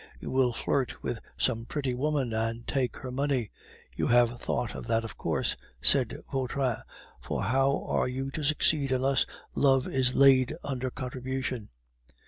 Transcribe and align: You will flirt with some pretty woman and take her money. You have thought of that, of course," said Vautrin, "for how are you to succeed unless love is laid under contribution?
You 0.19 0.31
will 0.31 0.51
flirt 0.51 1.03
with 1.03 1.19
some 1.37 1.65
pretty 1.67 1.93
woman 1.93 2.33
and 2.33 2.65
take 2.65 2.95
her 2.95 3.11
money. 3.11 3.51
You 3.95 4.07
have 4.07 4.41
thought 4.41 4.73
of 4.75 4.87
that, 4.87 5.03
of 5.03 5.15
course," 5.15 5.55
said 5.79 6.23
Vautrin, 6.31 6.77
"for 7.21 7.43
how 7.43 7.83
are 7.83 8.07
you 8.07 8.31
to 8.31 8.43
succeed 8.43 8.91
unless 8.91 9.27
love 9.53 9.87
is 9.87 10.15
laid 10.15 10.55
under 10.63 10.89
contribution? 10.89 11.69